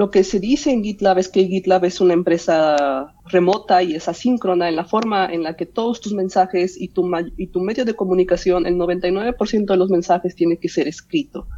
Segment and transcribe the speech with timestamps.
[0.00, 4.08] Lo que se dice en GitLab es que GitLab es una empresa remota y es
[4.08, 7.84] asíncrona en la forma en la que todos tus mensajes y tu, y tu medio
[7.84, 11.48] de comunicación, el 99% de los mensajes tiene que ser escrito.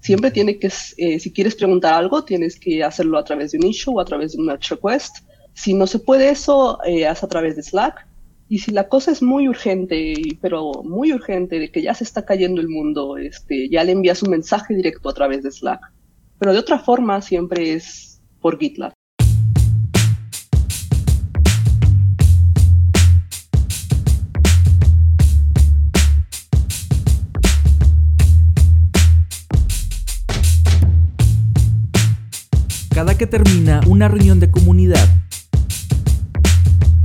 [0.00, 3.66] Siempre tiene que, eh, si quieres preguntar algo, tienes que hacerlo a través de un
[3.66, 5.18] issue o a través de un merge request.
[5.52, 8.08] Si no se puede eso, eh, haz a través de Slack.
[8.48, 12.24] Y si la cosa es muy urgente, pero muy urgente, de que ya se está
[12.24, 15.92] cayendo el mundo, este, ya le envías un mensaje directo a través de Slack.
[16.42, 18.92] Pero de otra forma siempre es por GitLab.
[32.90, 35.08] Cada que termina una reunión de comunidad,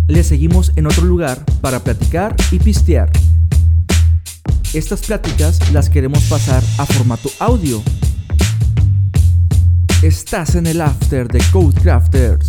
[0.07, 3.11] le seguimos en otro lugar para platicar y pistear.
[4.73, 7.83] Estas pláticas las queremos pasar a formato audio.
[10.03, 12.47] Estás en el after de Codecrafters,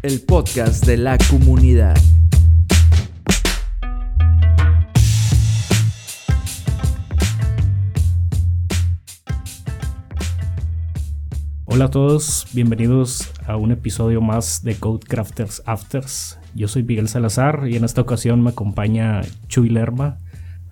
[0.00, 1.96] el podcast de la comunidad.
[11.64, 16.38] Hola a todos, bienvenidos a un episodio más de Codecrafters Afters.
[16.54, 20.18] Yo soy Miguel Salazar y en esta ocasión me acompaña Chuy Lerma.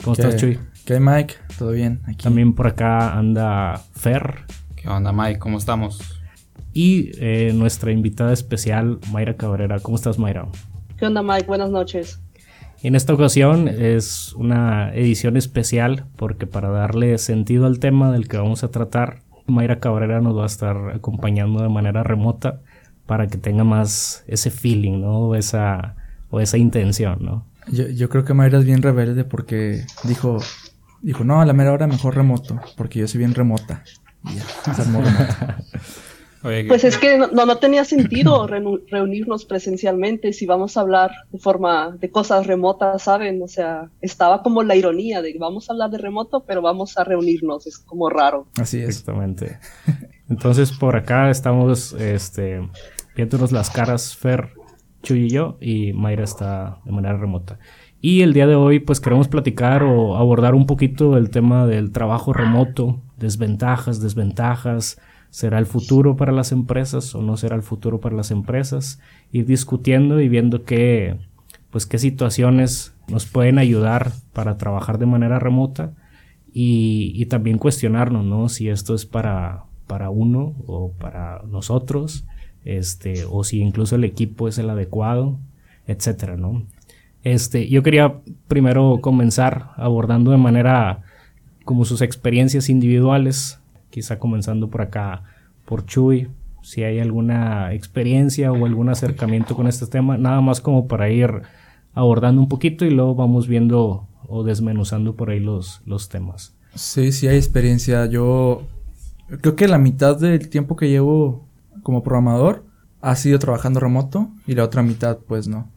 [0.05, 0.61] ¿Cómo estás, Chuy?
[0.85, 1.35] ¿Qué Mike?
[1.59, 2.01] ¿Todo bien?
[2.05, 2.23] Aquí.
[2.23, 4.45] También por acá anda Fer.
[4.87, 5.41] ¿Qué onda, Mike?
[5.41, 5.99] ¿Cómo estamos?
[6.73, 9.81] Y eh, nuestra invitada especial, Mayra Cabrera.
[9.81, 10.47] ¿Cómo estás, Mayra?
[10.97, 11.49] ¿Qué onda, Mike?
[11.49, 12.21] Buenas noches.
[12.85, 18.37] En esta ocasión es una edición especial porque para darle sentido al tema del que
[18.37, 22.61] vamos a tratar, Mayra Cabrera nos va a estar acompañando de manera remota
[23.07, 25.19] para que tenga más ese feeling, ¿no?
[25.19, 25.97] O esa,
[26.31, 27.45] o esa intención, ¿no?
[27.73, 30.39] Yo, yo creo que Mayra es bien rebelde porque dijo,
[31.03, 33.83] dijo, no, a la mera hora mejor remoto, porque yo soy bien remota.
[34.27, 35.59] Y ya, se remota.
[36.69, 41.97] pues es que no, no tenía sentido reunirnos presencialmente si vamos a hablar de forma
[42.01, 43.43] de cosas remotas, ¿saben?
[43.43, 46.97] O sea, estaba como la ironía de que vamos a hablar de remoto, pero vamos
[46.99, 48.47] a reunirnos, es como raro.
[48.61, 48.89] Así es.
[48.89, 49.59] Exactamente.
[50.29, 52.69] Entonces por acá estamos este,
[53.15, 54.51] viéndonos las caras Fer,
[55.03, 57.59] Chuy y yo, y Mayra está de manera remota.
[58.01, 61.93] Y el día de hoy pues queremos platicar o abordar un poquito el tema del
[61.93, 64.99] trabajo remoto, desventajas, desventajas,
[65.37, 69.01] ¿Será el futuro para las empresas o no será el futuro para las empresas?
[69.33, 71.19] Ir discutiendo y viendo qué,
[71.71, 75.93] pues, qué situaciones nos pueden ayudar para trabajar de manera remota
[76.55, 78.49] y, también cuestionarnos, ¿no?
[78.49, 82.25] Si esto es para, para uno o para nosotros,
[82.65, 85.39] este, o si incluso el equipo es el adecuado,
[85.87, 86.67] etcétera, ¿no?
[87.25, 91.03] Este, yo quería primero comenzar abordando de manera
[91.67, 93.61] como sus experiencias individuales
[93.91, 95.23] quizá comenzando por acá,
[95.65, 96.29] por Chuy,
[96.63, 101.43] si hay alguna experiencia o algún acercamiento con este tema, nada más como para ir
[101.95, 106.55] abordando un poquito y luego vamos viendo o desmenuzando por ahí los, los temas.
[106.75, 108.07] Sí, sí hay experiencia.
[108.07, 108.67] Yo
[109.41, 111.49] creo que la mitad del tiempo que llevo
[111.83, 112.65] como programador
[113.01, 115.71] ha sido trabajando remoto y la otra mitad pues no.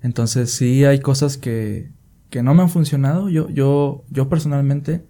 [0.00, 1.90] Entonces sí hay cosas que,
[2.30, 3.28] que no me han funcionado.
[3.30, 5.04] Yo, yo, yo personalmente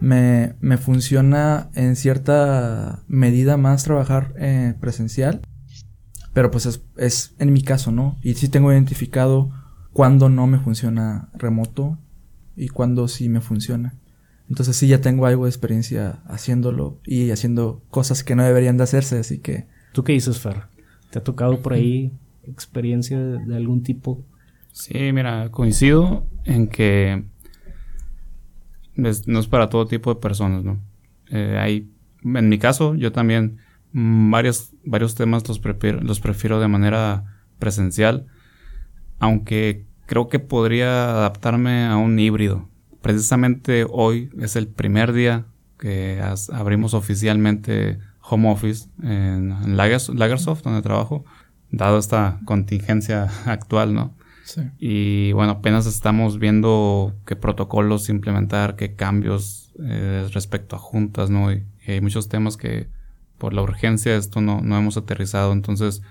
[0.00, 5.40] me, me funciona en cierta medida más trabajar eh, presencial.
[6.32, 8.18] Pero pues es, es, en mi caso, ¿no?
[8.22, 9.50] Y sí tengo identificado
[9.92, 11.98] cuándo no me funciona remoto
[12.56, 13.94] y cuándo sí me funciona.
[14.48, 18.82] Entonces sí ya tengo algo de experiencia haciéndolo y haciendo cosas que no deberían de
[18.82, 19.66] hacerse, así que...
[19.92, 20.64] ¿Tú qué dices, Fer?
[21.10, 22.12] ¿Te ha tocado por ahí
[22.44, 24.24] experiencia de algún tipo?
[24.72, 27.24] Sí, mira, coincido en que
[29.00, 30.78] no es para todo tipo de personas, ¿no?
[31.30, 31.90] Eh, hay,
[32.24, 33.58] en mi caso, yo también
[33.92, 37.24] mm, varios, varios temas los prefiero, los prefiero de manera
[37.58, 38.26] presencial,
[39.18, 42.68] aunque creo que podría adaptarme a un híbrido.
[43.00, 45.46] Precisamente hoy es el primer día
[45.78, 46.20] que
[46.52, 51.24] abrimos oficialmente home office en, en Lagersoft, donde trabajo,
[51.70, 54.14] dado esta contingencia actual, ¿no?
[54.78, 61.52] Y bueno, apenas estamos viendo qué protocolos implementar, qué cambios eh, respecto a juntas, ¿no?
[61.52, 62.86] Y, hay muchos temas que
[63.36, 65.52] por la urgencia de esto no, no hemos aterrizado.
[65.52, 66.02] Entonces,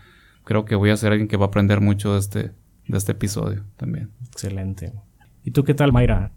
[0.43, 2.51] creo que voy a ser alguien que va a aprender mucho de este,
[2.87, 4.11] de este episodio también.
[4.27, 4.93] Excelente.
[5.43, 6.31] ¿Y tú qué tal, Mayra?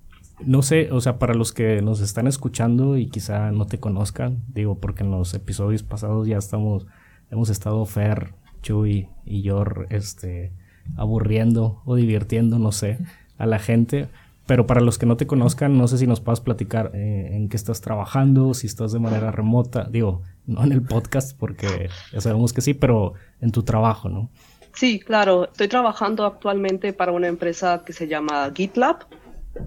[0.45, 4.43] No sé, o sea, para los que nos están escuchando y quizá no te conozcan,
[4.49, 6.87] digo, porque en los episodios pasados ya estamos,
[7.31, 10.53] hemos estado Fer, Chuy y yo, este,
[10.97, 12.99] aburriendo o divirtiendo, no sé,
[13.39, 14.09] a la gente.
[14.47, 17.49] Pero para los que no te conozcan, no sé si nos puedas platicar eh, en
[17.49, 22.21] qué estás trabajando, si estás de manera remota, digo, no en el podcast, porque ya
[22.21, 24.31] sabemos que sí, pero en tu trabajo, ¿no?
[24.75, 25.45] Sí, claro.
[25.45, 29.07] Estoy trabajando actualmente para una empresa que se llama GitLab.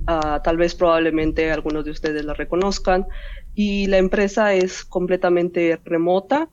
[0.08, 3.06] Ah, tal vez probablemente algunos de ustedes la reconozcan.
[3.54, 6.50] Y la empresa es completamente remota.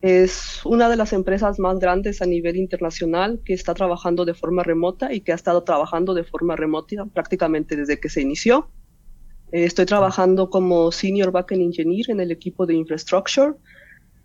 [0.00, 4.62] Es una de las empresas más grandes a nivel internacional que está trabajando de forma
[4.62, 8.70] remota y que ha estado trabajando de forma remota prácticamente desde que se inició.
[9.50, 13.54] Eh, estoy trabajando como Senior Backend Engineer en el equipo de Infrastructure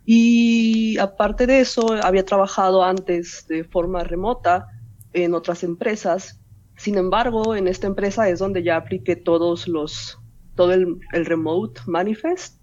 [0.06, 4.66] y aparte de eso, había trabajado antes de forma remota
[5.12, 6.40] en otras empresas.
[6.76, 10.18] Sin embargo, en esta empresa es donde ya apliqué todos los,
[10.56, 12.60] todo el, remote manifest.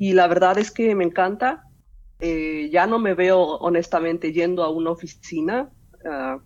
[0.00, 1.64] Y la verdad es que me encanta.
[2.24, 5.70] Eh, ya no me veo honestamente yendo a una oficina
[6.08, 6.38] a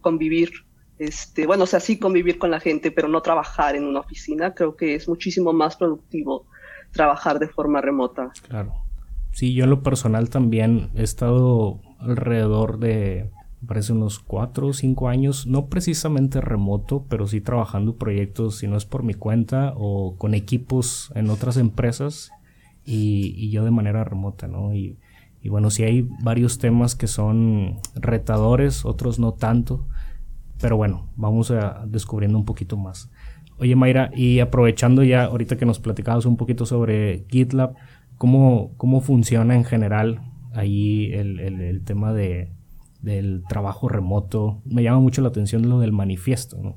[0.00, 0.50] convivir,
[0.98, 4.54] este, bueno, o sea, sí convivir con la gente, pero no trabajar en una oficina.
[4.54, 6.46] Creo que es muchísimo más productivo
[6.92, 8.32] trabajar de forma remota.
[8.48, 8.72] Claro.
[9.32, 13.30] Sí, yo en lo personal también he estado alrededor de,
[13.66, 18.78] parece unos cuatro o cinco años, no precisamente remoto, pero sí trabajando proyectos, si no
[18.78, 22.30] es por mi cuenta o con equipos en otras empresas
[22.86, 24.74] y, yo de manera remota, ¿no?
[24.74, 24.98] Y,
[25.42, 29.86] y bueno, sí hay varios temas que son retadores, otros no tanto,
[30.60, 33.10] pero bueno, vamos a descubriendo un poquito más.
[33.58, 37.74] Oye Mayra, y aprovechando ya ahorita que nos platicabas un poquito sobre GitLab,
[38.20, 40.20] ¿Cómo, cómo funciona en general
[40.52, 42.52] ahí el, el, tema de,
[43.00, 44.60] del trabajo remoto?
[44.66, 46.76] Me llama mucho la atención lo del manifiesto, ¿no?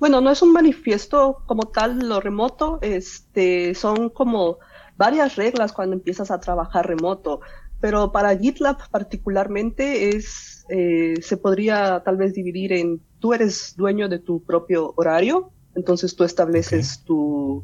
[0.00, 4.56] Bueno, no es un manifiesto como tal lo remoto, este, son como
[4.96, 7.42] varias reglas cuando empiezas a trabajar remoto,
[7.86, 14.08] pero para GitLab particularmente es, eh, se podría tal vez dividir en, tú eres dueño
[14.08, 17.62] de tu propio horario, entonces tú estableces tu,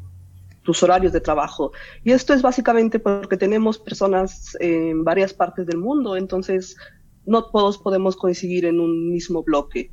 [0.61, 1.73] tus horarios de trabajo.
[2.05, 6.77] Y esto es básicamente porque tenemos personas en varias partes del mundo, entonces
[7.25, 9.91] no todos podemos coincidir en un mismo bloque.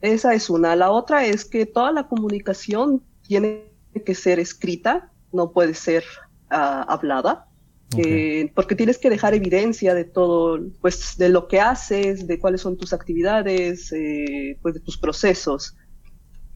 [0.00, 0.74] Esa es una.
[0.74, 3.70] La otra es que toda la comunicación tiene
[4.04, 6.02] que ser escrita, no puede ser
[6.50, 7.46] ah, hablada.
[7.96, 12.60] Eh, porque tienes que dejar evidencia de todo, pues de lo que haces, de cuáles
[12.60, 15.76] son tus actividades, eh, pues de tus procesos.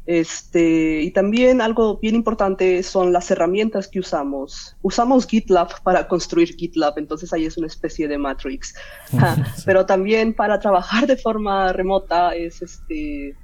[0.06, 4.76] Este, y también algo bien importante son las herramientas que usamos.
[4.82, 8.74] Usamos GitLab para construir GitLab, entonces ahí es una especie de Matrix.
[9.64, 13.34] Pero también para trabajar de forma remota es este,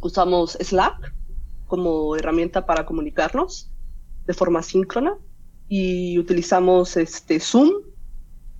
[0.00, 1.14] usamos Slack
[1.66, 3.70] como herramienta para comunicarnos
[4.26, 5.16] de forma síncrona
[5.74, 7.70] y utilizamos este Zoom.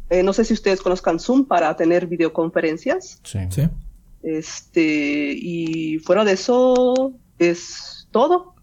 [0.09, 3.21] Eh, no sé si ustedes conozcan Zoom para tener videoconferencias.
[3.23, 3.39] Sí.
[3.51, 3.69] sí.
[4.23, 8.55] Este, y fuera de eso, es todo.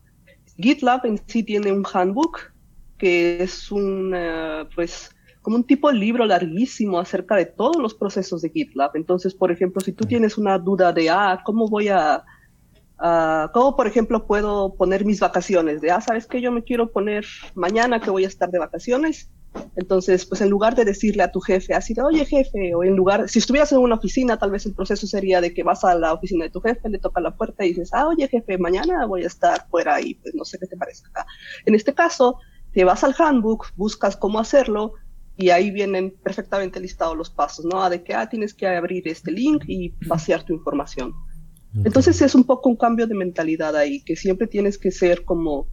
[0.58, 2.52] GitLab en sí tiene un handbook
[2.98, 4.16] que es un,
[4.74, 5.12] pues,
[5.44, 8.96] como un tipo de libro larguísimo acerca de todos los procesos de GitLab.
[8.96, 12.24] Entonces, por ejemplo, si tú tienes una duda de, ah, ¿cómo voy a,
[13.54, 15.82] cómo, por ejemplo, puedo poner mis vacaciones?
[15.82, 17.26] De, ah, ¿sabes que Yo me quiero poner
[17.56, 19.30] mañana que voy a estar de vacaciones
[19.76, 22.96] entonces, pues en lugar de decirle a tu jefe así de, oye jefe, o en
[22.96, 25.96] lugar, si estuvieras en una oficina, tal vez el proceso sería de que vas a
[25.96, 29.06] la oficina de tu jefe, le toca la puerta y dices, ah, oye jefe, mañana
[29.06, 31.26] voy a estar fuera y pues no sé qué te parece acá.
[31.66, 32.38] En este caso,
[32.74, 34.94] te vas al handbook, buscas cómo hacerlo
[35.36, 37.82] y ahí vienen perfectamente listados los pasos, ¿no?
[37.82, 41.14] Ah, de que, ah, tienes que abrir este link y vaciar tu información.
[41.84, 45.68] Entonces es un poco un cambio de mentalidad ahí, que siempre tienes que ser como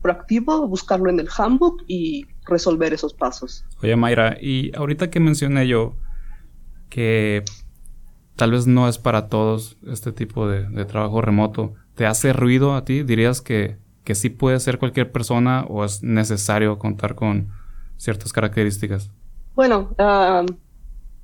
[0.00, 3.64] proactivo, buscarlo en el handbook y resolver esos pasos.
[3.82, 5.94] Oye Mayra, y ahorita que mencioné yo
[6.88, 7.44] que
[8.36, 12.84] tal vez no es para todos este tipo de, trabajo remoto, ¿te hace ruido a
[12.84, 13.02] ti?
[13.02, 17.48] ¿Dirías que, que sí puede ser cualquier persona o es necesario contar con
[17.96, 19.10] ciertas características?
[19.54, 20.44] Bueno, ah,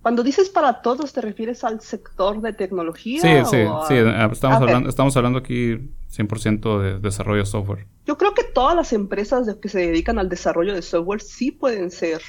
[0.03, 3.21] cuando dices para todos, ¿te refieres al sector de tecnología?
[3.21, 3.95] Sí, sí, sí.
[3.97, 7.87] Ah, estamos, hablando, estamos hablando aquí 100% de desarrollo de software.
[8.07, 11.91] Yo creo que todas las empresas que se dedican al desarrollo de software sí pueden
[11.91, 12.23] ser,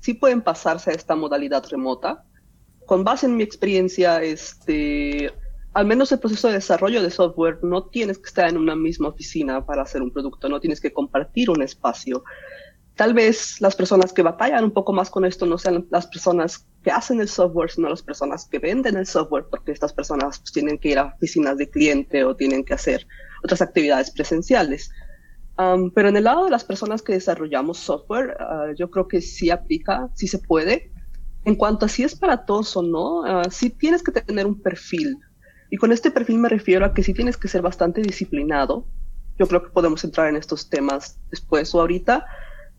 [0.00, 2.24] sí pueden pasarse a esta modalidad remota.
[2.84, 5.32] Con base en mi experiencia, este,
[5.72, 9.08] al menos el proceso de desarrollo de software no tienes que estar en una misma
[9.08, 12.24] oficina para hacer un producto, no tienes que compartir un espacio.
[12.96, 16.66] Tal vez las personas que batallan un poco más con esto no sean las personas
[16.82, 20.52] que hacen el software, sino las personas que venden el software, porque estas personas pues,
[20.52, 23.06] tienen que ir a oficinas de cliente o tienen que hacer
[23.44, 24.90] otras actividades presenciales.
[25.94, 29.50] pero en el lado de las personas que desarrollamos software, ah, yo creo que sí
[29.50, 30.90] aplica, sí se puede.
[31.44, 34.60] En cuanto a si es para todos o no, uh, sí tienes que tener un
[34.60, 35.18] perfil.
[35.70, 38.86] Y con este perfil me refiero a que sí tienes que ser bastante disciplinado
[39.38, 42.24] yo creo que podemos entrar en estos temas después o ahorita,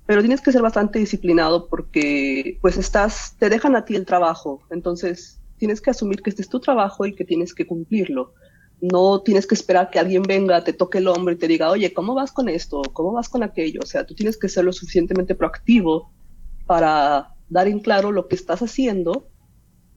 [0.08, 4.64] pero tienes que ser bastante disciplinado porque pues estás, te dejan a ti el trabajo,
[4.72, 8.34] entonces tienes que asumir que este es tu trabajo y que tienes que cumplirlo.
[8.80, 11.94] No tienes que esperar que alguien venga, te toque el hombro y te diga, oye,
[11.94, 12.84] ¿cómo vas con esto?
[12.94, 13.82] ¿Cómo vas con aquello?
[13.84, 16.14] O sea, tú tienes que ser lo suficientemente proactivo
[16.68, 19.28] para dar en claro lo que estás haciendo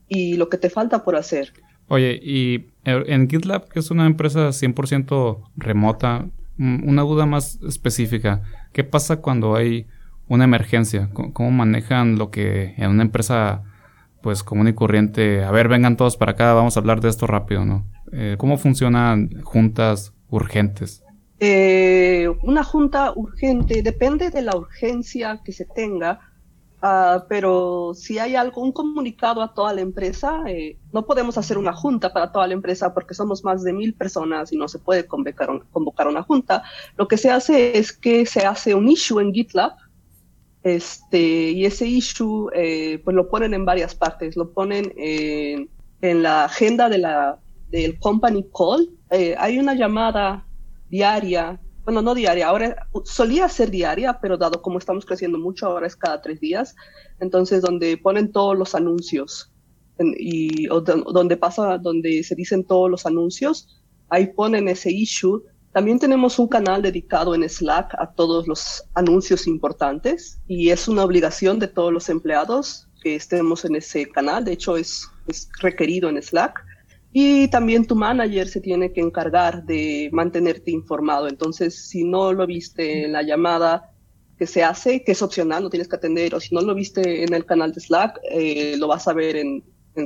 [0.09, 1.53] y lo que te falta por hacer.
[1.89, 8.83] Oye, y en GitLab, que es una empresa 100% remota, una duda más específica, ¿qué
[8.83, 9.87] pasa cuando hay
[10.31, 11.11] una emergencia?
[11.13, 13.65] ¿Cómo manejan lo que en una empresa
[14.23, 17.27] pues común y corriente, a ver, vengan todos para acá, vamos a hablar de esto
[17.27, 17.87] rápido, ¿no?
[18.13, 21.03] Eh, ¿Cómo funcionan juntas urgentes?
[21.39, 26.21] Eh, una junta urgente depende de la urgencia que se tenga,
[26.83, 31.73] uh, pero si hay algún comunicado a toda la empresa, eh, no podemos hacer una
[31.73, 35.07] junta para toda la empresa porque somos más de mil personas y no se puede
[35.07, 36.63] convocar, convocar una junta.
[36.99, 39.73] Lo que se hace es que se hace un issue en GitLab
[40.63, 45.69] este, y ese issue eh, pues lo ponen en varias partes, lo ponen en,
[46.23, 47.39] la agenda de la,
[47.71, 48.89] del company call.
[49.11, 50.47] Eh, hay una llamada
[50.89, 55.87] diaria, bueno, no diaria, ahora solía ser diaria, pero dado como estamos creciendo mucho, ahora
[55.87, 56.75] es cada tres días,
[57.21, 59.53] entonces donde ponen todos los anuncios
[59.99, 66.39] y donde pasa, donde se dicen todos los anuncios, ahí ponen ese issue también tenemos
[66.39, 71.69] un canal dedicado en Slack a todos los anuncios importantes y es una obligación de
[71.69, 74.45] todos los empleados que estemos en ese canal.
[74.45, 75.09] De hecho, es,
[75.61, 76.65] requerido en Slack.
[77.13, 81.29] Y también tu manager se tiene que encargar de mantenerte informado.
[81.29, 83.93] Entonces, si no lo viste en la llamada
[84.37, 87.23] que se hace, que es opcional, no tienes que atender, o si no lo viste
[87.23, 89.63] en el canal de Slack, eh, lo vas a ver en,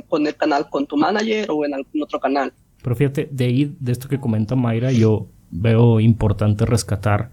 [0.07, 2.53] con el canal con tu manager o en algún otro canal.
[2.83, 7.31] Pero fíjate, de ahí, de esto que comenta Mayra, yo veo importante rescatar.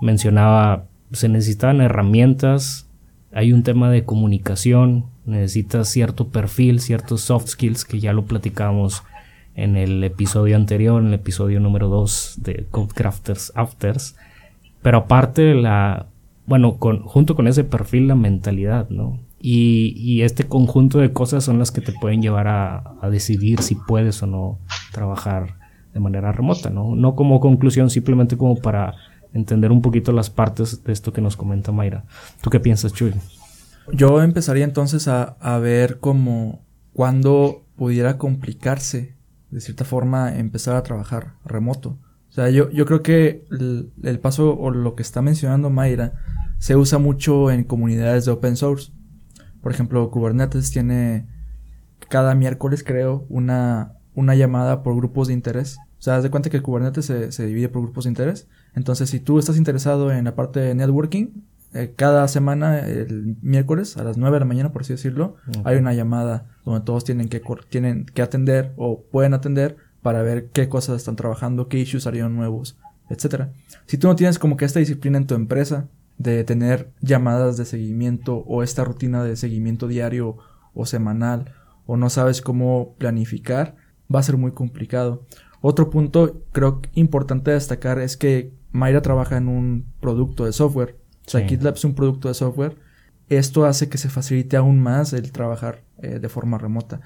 [0.00, 2.88] Mencionaba, se necesitan herramientas,
[3.32, 9.02] hay un tema de comunicación, necesitas cierto perfil, ciertos soft skills que ya lo platicamos
[9.54, 14.16] en el episodio anterior, en el episodio número 2 de Codecrafters Afters.
[14.82, 16.06] Pero aparte, la,
[16.46, 19.20] bueno, con, junto con ese perfil, la mentalidad, ¿no?
[19.40, 23.60] Y, y, este conjunto de cosas son las que te pueden llevar a, a decidir
[23.60, 24.58] si puedes o no
[24.92, 25.61] trabajar
[25.92, 26.94] de manera remota, ¿no?
[26.94, 28.94] No como conclusión, simplemente como para
[29.32, 32.04] entender un poquito las partes de esto que nos comenta Mayra.
[32.42, 33.14] ¿Tú qué piensas, Chuy?
[33.92, 39.16] Yo empezaría entonces a, a ver cómo cuando pudiera complicarse,
[39.50, 41.98] de cierta forma, empezar a trabajar remoto.
[42.28, 46.14] O sea, yo, yo creo que el, el paso o lo que está mencionando Mayra
[46.58, 48.92] se usa mucho en comunidades de open source.
[49.60, 51.26] Por ejemplo, Kubernetes tiene
[52.08, 55.78] cada miércoles, creo, una, una llamada por grupos de interés.
[55.98, 58.48] O sea, haz de cuenta que Kubernetes se, se, divide por grupos de interés.
[58.74, 61.28] Entonces, si tú estás interesado en la parte de networking,
[61.74, 65.76] eh, cada semana, el miércoles, a las 9 de la mañana, por así decirlo, hay
[65.76, 67.40] una llamada donde todos tienen que,
[67.70, 72.36] tienen que atender o pueden atender para ver qué cosas están trabajando, qué issues harían
[72.36, 72.76] nuevos,
[73.08, 73.52] etcétera.
[73.86, 75.88] Si tú no tienes como que esta disciplina en tu empresa
[76.18, 80.36] de tener llamadas de seguimiento o esta rutina de seguimiento diario
[80.74, 81.54] o semanal
[81.86, 83.76] o no sabes cómo planificar,
[84.14, 85.24] va a ser muy complicado.
[85.60, 90.96] Otro punto creo importante destacar es que Mayra trabaja en un producto de software.
[91.26, 92.76] O sea, GitLab es un producto de software.
[93.28, 97.00] Esto hace que se facilite aún más el trabajar eh, de forma remota.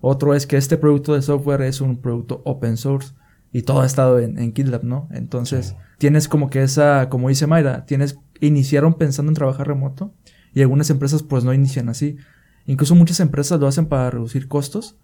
[0.00, 3.14] Otro es que este producto de software es un producto open source
[3.52, 5.08] y todo ha estado en, en GitLab, ¿no?
[5.10, 10.14] Entonces, tienes como que esa, como dice Mayra, tienes, iniciaron pensando en trabajar remoto
[10.54, 12.18] y algunas empresas pues no inician así.
[12.66, 14.96] Incluso muchas empresas lo hacen para reducir costos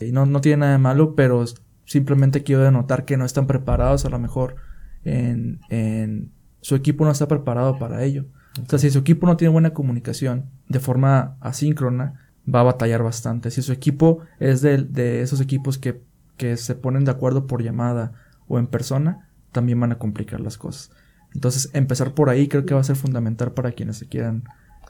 [0.00, 1.44] y no, no tiene nada de malo, pero
[1.84, 4.56] simplemente quiero denotar que no están preparados a lo mejor
[5.04, 8.26] en, en su equipo no está preparado para ello.
[8.62, 13.02] O sea, si su equipo no tiene buena comunicación de forma asíncrona, va a batallar
[13.02, 13.50] bastante.
[13.50, 16.02] Si su equipo es de, de esos equipos que,
[16.36, 18.12] que se ponen de acuerdo por llamada
[18.48, 20.90] o en persona, también van a complicar las cosas.
[21.34, 24.44] Entonces, empezar por ahí creo que va a ser fundamental para quienes se quieran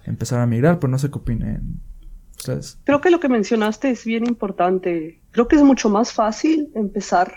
[0.04, 1.80] empezar a migrar, pero no sé qué opinen
[2.84, 5.20] Creo que lo que mencionaste es bien importante.
[5.30, 7.34] Creo que es mucho más fácil empezar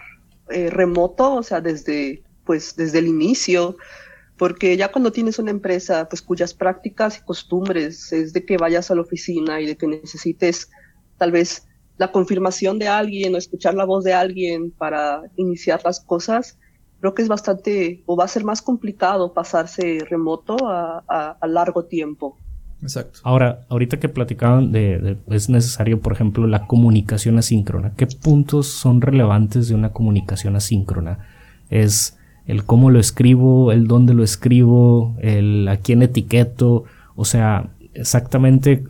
[0.49, 3.77] eh, remoto, o sea, desde, pues, desde el inicio,
[4.37, 8.91] porque ya cuando tienes una empresa, pues, cuyas prácticas y costumbres es de que vayas
[8.91, 10.69] a la oficina y de que necesites
[11.17, 15.99] tal vez la confirmación de alguien o escuchar la voz de alguien para iniciar las
[15.99, 16.57] cosas,
[16.99, 20.99] creo que es bastante o va a ser más complicado pasarse remoto a,
[21.39, 22.37] a largo tiempo.
[22.81, 23.19] Exacto.
[23.23, 27.93] Ahora, ahorita que platicaban de, es necesario, por ejemplo, la comunicación asíncrona.
[27.95, 31.19] ¿Qué puntos son relevantes de una comunicación asíncrona?
[31.69, 37.69] Es el cómo lo escribo, el dónde lo escribo, el a quién etiqueto, o sea,
[37.93, 38.83] exactamente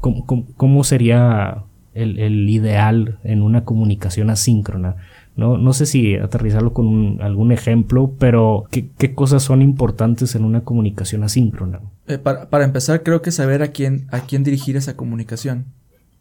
[0.00, 1.64] cómo, sería
[1.94, 4.96] el, ideal en una comunicación asíncrona.
[5.38, 10.64] No, no sé si aterrizarlo con algún ejemplo, pero ¿qué, cosas son importantes en una
[10.64, 11.80] comunicación asíncrona?
[12.08, 15.66] Eh, para, para, empezar, creo que saber a quién, a quién dirigir esa comunicación.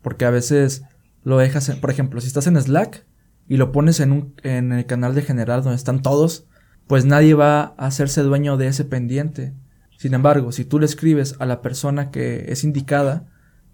[0.04, 0.84] Porque a veces
[1.24, 3.08] lo dejas, por ejemplo, si estás en Slack
[3.48, 6.46] y lo pones en, un, en el canal de general donde están todos,
[6.86, 9.56] pues nadie va a hacerse dueño de ese pendiente.
[9.98, 13.26] Sin embargo, si tú le escribes a la persona que es indicada,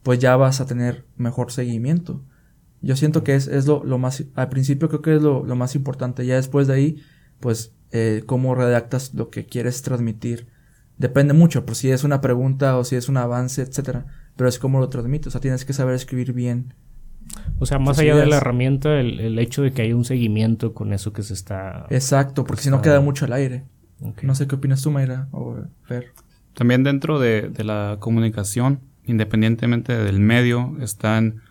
[0.03, 2.23] pues ya vas a tener mejor seguimiento.
[2.83, 5.55] Yo siento que es, es lo, lo, más, al principio creo que es lo, lo,
[5.55, 7.03] más importante, ya después de ahí,
[7.39, 10.47] pues eh, cómo redactas lo que quieres transmitir.
[10.97, 14.59] Depende mucho, por si es una pregunta o si es un avance, etcétera, pero es
[14.59, 16.75] cómo lo transmites, o sea, tienes que saber escribir bien.
[17.57, 20.73] O sea, más allá de la herramienta, el, el, hecho de que haya un seguimiento
[20.73, 21.87] con eso que se está...
[21.89, 23.63] Exacto, porque si no queda mucho al aire.
[24.21, 26.13] No sé qué opinas tú, Mayra o Fer.
[26.53, 31.41] También dentro de, la comunicación, independientemente del medio, están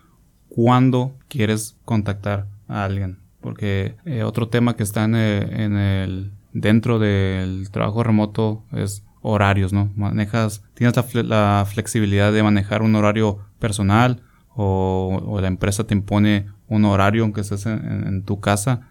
[0.53, 3.19] cuándo quieres contactar a alguien.
[3.41, 9.91] Porque eh, otro tema que está en el, dentro del trabajo remoto es horarios, ¿no?
[9.95, 10.95] Manejas, tienes
[11.25, 14.21] la, flexibilidad de manejar un horario personal
[14.55, 18.87] o, la empresa te impone un horario aunque estés en tu casa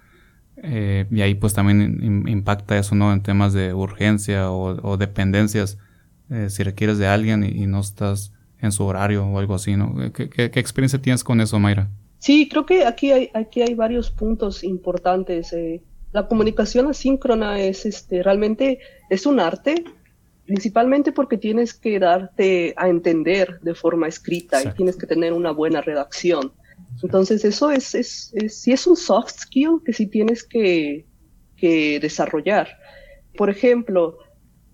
[0.56, 3.12] eh, y ahí pues también impacta eso, ¿no?
[3.12, 5.78] En temas de urgencia o, dependencias,
[6.30, 8.31] eh, si requieres de alguien y, no estás
[8.62, 9.94] en su horario o algo así, ¿no?
[10.12, 11.88] ¿Qué, experiencia tienes con eso, Mayra?
[12.18, 15.52] Sí, creo que aquí hay, aquí hay varios puntos importantes.
[15.52, 15.82] Eh.
[16.12, 18.78] La comunicación asíncrona es este, realmente
[19.10, 19.84] es un arte,
[20.46, 25.50] principalmente porque tienes que darte a entender de forma escrita y tienes que tener una
[25.50, 26.52] buena redacción.
[27.02, 31.06] Entonces eso es, es, es, es un soft skill que sí tienes que,
[31.56, 32.68] que desarrollar.
[33.36, 34.18] Por ejemplo,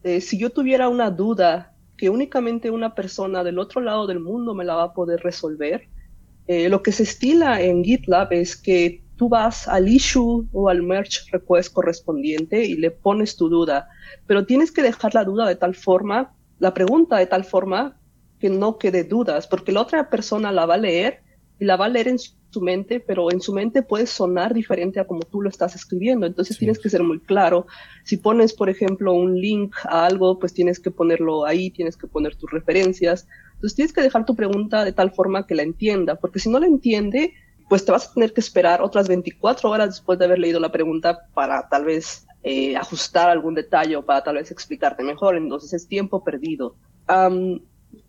[0.02, 4.55] eh, si yo tuviera una duda que únicamente una persona del otro lado del mundo
[4.55, 5.88] me la va a poder resolver,
[6.47, 10.82] eh, lo que se estila en GitLab es que tú vas al issue o al
[10.82, 13.89] merge request correspondiente y le pones tu duda,
[14.26, 17.99] pero tienes que dejar la duda de tal forma, la pregunta de tal forma
[18.39, 21.21] que no quede dudas, porque la otra persona la va a leer
[21.60, 25.00] y la va a leer en su mente, pero en su mente puede sonar diferente
[25.00, 26.26] a como tú lo estás escribiendo.
[26.26, 27.66] Entonces tienes que ser muy claro.
[28.04, 32.06] Si pones, por ejemplo, un link a algo, pues tienes que ponerlo ahí, tienes que
[32.06, 33.26] poner tus referencias.
[33.54, 36.60] Entonces tienes que dejar tu pregunta de tal forma que la entienda, porque si no
[36.60, 37.34] la entiende,
[37.68, 40.73] pues te vas a tener que esperar otras 24 horas después de haber leído la
[40.73, 45.36] pregunta para tal vez eh, ajustar algún detalle o para tal vez explicarte mejor.
[45.36, 46.76] Entonces es tiempo perdido.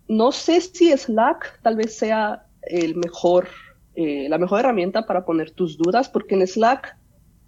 [0.08, 3.48] no sé si Slack tal vez sea el mejor,
[3.94, 6.96] eh, la mejor herramienta para poner tus dudas, porque en Slack,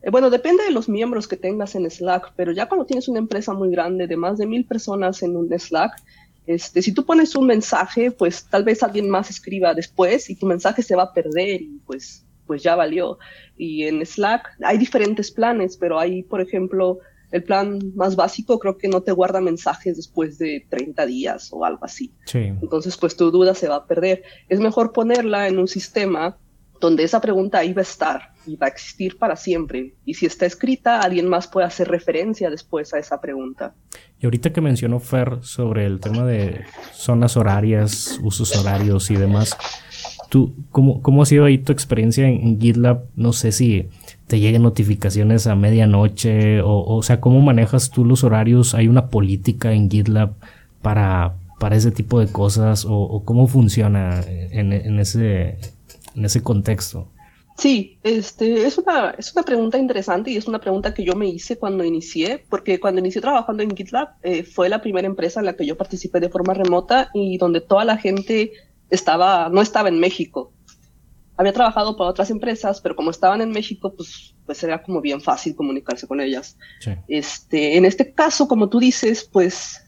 [0.03, 3.19] eh, bueno, depende de los miembros que tengas en Slack, pero ya cuando tienes una
[3.19, 5.93] empresa muy grande de más de mil personas en un Slack,
[6.47, 10.47] este, si tú pones un mensaje, pues tal vez alguien más escriba después y tu
[10.47, 13.19] mensaje se va a perder y pues, pues ya valió.
[13.57, 16.99] Y en Slack hay diferentes planes, pero hay, por ejemplo,
[17.33, 21.65] el plan más básico creo que no te guarda mensajes después de 30 días o
[21.65, 22.13] algo así.
[22.33, 24.23] Entonces, pues tu duda se va a perder.
[24.49, 26.37] Es mejor ponerla en un sistema
[26.79, 29.95] donde esa pregunta iba a estar y va a existir para siempre.
[30.05, 33.75] Y si está escrita, alguien más puede hacer referencia después a esa pregunta.
[34.21, 39.57] Y ahorita que mencionó Fer sobre el tema de zonas horarias, usos horarios y demás,
[40.29, 43.07] ¿tú, cómo, cómo ha sido ahí tu experiencia en GitLab?
[43.15, 43.89] No sé si
[44.33, 48.75] te lleguen notificaciones a medianoche o, o sea, ¿cómo manejas tú los horarios?
[48.75, 50.33] ¿Hay una política en GitLab
[50.81, 55.59] para, para ese tipo de cosas o, cómo funciona en, en, ese,
[56.17, 57.09] en ese contexto?
[57.59, 61.29] Sí, este, es, una, es una pregunta interesante y es una pregunta que yo me
[61.29, 65.47] hice cuando inicié, porque cuando inicié trabajando en GitLab eh, fue la primera empresa en
[65.47, 68.53] la que yo participé de forma remota y donde toda la gente
[68.89, 70.53] estaba, no estaba en México
[71.37, 75.21] había trabajado para otras empresas, pero como estaban en México, pues, pues era como bien
[75.21, 76.57] fácil comunicarse con ellas.
[77.09, 79.83] Este, en este caso, como tú dices, pues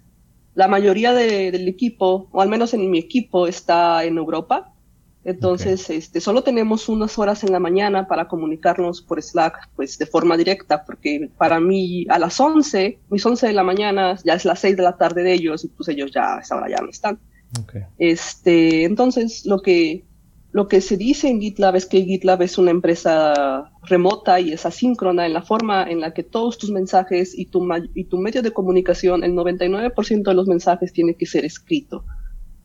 [0.55, 4.73] la mayoría del equipo, o al menos en mi equipo, está en Europa.
[5.25, 10.07] Entonces, este, solo tenemos unas horas en la mañana para comunicarnos por Slack, pues de
[10.07, 14.45] forma directa, porque para mí a las 11, mis 11 de la mañana, ya es
[14.45, 16.77] las 6 de la tarde de ellos, y pues ellos ya a esa hora ya
[16.77, 17.19] no están.
[17.99, 20.05] Este, entonces, lo que,
[20.55, 24.65] lo que se dice en GitLab es que GitLab es una empresa remota y es
[24.65, 28.41] asíncrona en la forma en la que todos tus mensajes y tu, y tu medio
[28.41, 32.05] de comunicación, el 99% de los mensajes tiene que ser escrito.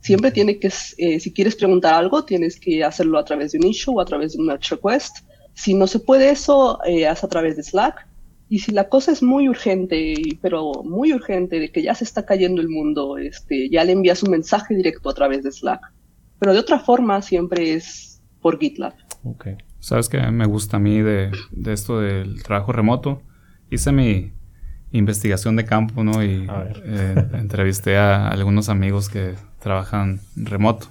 [0.01, 3.65] Siempre tiene que, eh, si quieres preguntar algo, tienes que hacerlo a través de un
[3.65, 5.25] issue o a través de un merge request.
[5.55, 8.07] Si no se puede eso, eh, haz a través de Slack.
[8.49, 12.23] Y si la cosa es muy urgente, pero muy urgente, de que ya se está
[12.23, 15.81] cayendo el mundo, este, ya le envías un mensaje directo a través de Slack.
[16.39, 18.93] Pero de otra forma siempre es por GitLab.
[19.23, 19.57] Okay.
[19.79, 23.21] ¿Sabes qué me gusta a mí de, de esto del trabajo remoto?
[23.69, 24.33] Hice mi
[24.91, 26.23] investigación de campo, ¿no?
[26.23, 26.47] Y
[26.83, 30.87] eh, entrevisté a algunos amigos que trabajan remoto.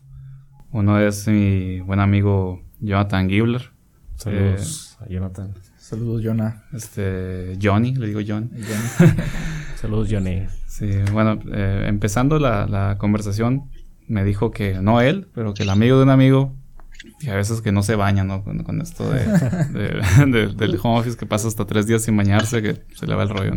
[0.71, 3.71] Uno es mi buen amigo Jonathan Gibler.
[4.17, 5.55] Saludos eh, a Jonathan.
[5.89, 6.65] Saludos, Jonah.
[6.75, 8.51] Este, Johnny, le digo John.
[9.77, 10.47] Saludos, Johnny.
[10.67, 13.71] Sí, bueno, eh, empezando la, la, conversación,
[14.09, 16.55] me dijo que no él, pero que el amigo de un amigo,
[17.21, 18.43] y a veces que no se baña, ¿no?
[18.43, 23.07] Con, esto de, del home office que pasa hasta tres días sin bañarse, que se
[23.07, 23.53] le va el rollo.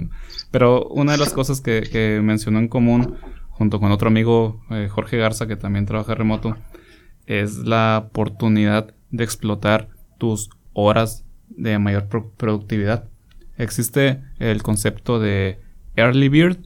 [0.51, 3.15] Pero una de las cosas que, que, mencionó en común,
[3.49, 6.57] junto con otro amigo, eh, Jorge Garza, que también trabaja remoto,
[7.25, 13.09] es la oportunidad de explotar tus horas de mayor productividad.
[13.57, 15.59] Existe el concepto de
[15.95, 16.57] early bird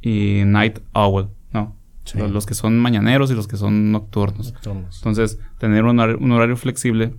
[0.00, 1.30] y night owl,
[2.14, 4.54] Los, que son mañaneros y los que son nocturnos.
[4.64, 7.14] Entonces, tener un horario, flexible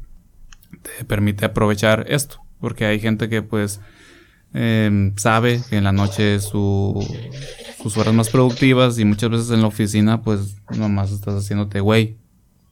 [0.82, 3.82] te permite aprovechar esto, porque hay gente que pues
[4.54, 7.06] em, sabe que en la noche su,
[7.82, 12.18] sus horas más productivas y muchas veces en la oficina pues nomás estás haciéndote güey.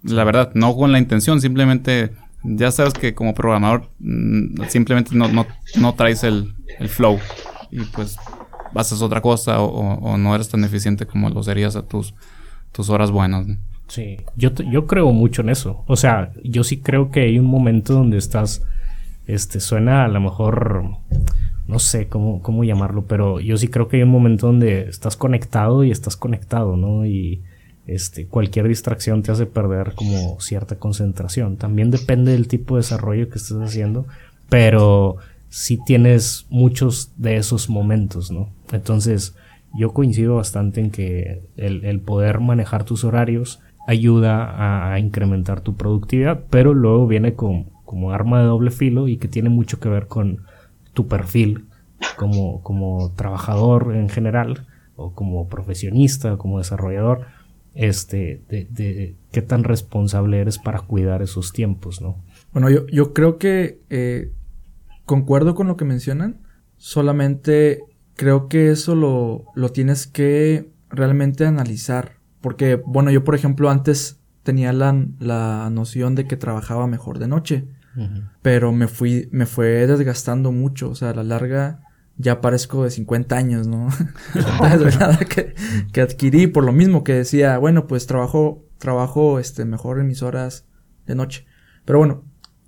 [0.04, 2.12] La verdad, no con la intención, simplemente
[2.46, 5.48] ya sabes que como programador mm, simplemente no, no,
[5.78, 7.20] no traes el, el, flow
[7.72, 8.18] y pues
[8.76, 12.14] haces otra cosa o, no eres tan eficiente como lo serías a tus,
[12.72, 13.48] tus horas buenas.
[13.88, 15.84] Sí, yo, yo creo mucho en eso.
[15.88, 18.64] O sea, yo sí creo que hay un momento donde estás,
[19.28, 20.84] este, suena a lo mejor,
[21.68, 25.16] no sé cómo, cómo llamarlo, pero yo sí creo que hay un momento donde estás
[25.16, 27.06] conectado y estás conectado, ¿no?
[27.06, 27.42] Y
[27.88, 31.58] este, cualquier distracción te hace perder como cierta concentración.
[31.58, 34.06] También depende del tipo de desarrollo que estés haciendo,
[34.50, 35.18] pero
[35.56, 38.50] si tienes muchos de esos momentos, ¿no?
[38.74, 39.38] Entonces,
[39.74, 46.44] yo coincido bastante en que el, poder manejar tus horarios ayuda a, incrementar tu productividad,
[46.50, 50.08] pero luego viene con, como arma de doble filo y que tiene mucho que ver
[50.08, 50.42] con
[50.92, 51.68] tu perfil
[52.18, 57.28] como, como trabajador en general o como profesionista, o como desarrollador
[57.76, 62.18] este, de, qué tan responsable eres para cuidar esos tiempos, ¿no?
[62.52, 64.32] Bueno, yo, yo creo que eh,
[65.06, 66.42] concuerdo con lo que mencionan,
[66.78, 67.84] solamente
[68.16, 74.20] creo que eso lo, lo tienes que realmente analizar, porque, bueno, yo por ejemplo antes
[74.44, 77.68] tenía la, la noción de que trabajaba mejor de noche,
[78.42, 81.80] pero me fui, me fue desgastando mucho, o sea, a la larga
[82.18, 83.88] ya parezco de 50 años, ¿no?
[85.30, 85.56] que,
[85.92, 90.22] que adquirí por lo mismo que decía, bueno, pues trabajo, trabajo este, mejor en mis
[90.22, 90.66] horas
[91.06, 91.46] de noche.
[91.86, 92.24] Pero bueno,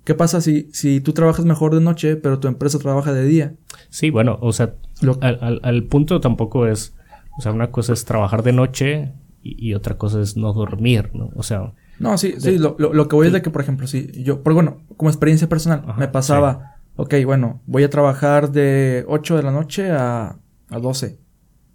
[0.08, 3.56] ¿qué pasa si, si tú trabajas mejor de noche, pero tu empresa trabaja de día?
[3.90, 4.72] Sí, bueno, o sea,
[5.20, 6.94] al, al, punto tampoco es,
[7.36, 11.28] o sea, una cosa es trabajar de noche y, otra cosa es no dormir, ¿no?
[11.36, 11.74] O sea...
[11.98, 14.54] No, sí, sí, lo, lo, que voy es de que, por ejemplo, si yo, por
[14.54, 19.52] bueno, como experiencia personal, me pasaba ok, bueno, voy a trabajar de 8 de la
[19.52, 20.38] noche a,
[20.70, 21.20] a 12.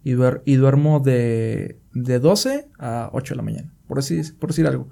[0.04, 0.13] Y,
[0.46, 4.89] y duermo de, de 12 a 8 de la mañana, por decir, por decir algo.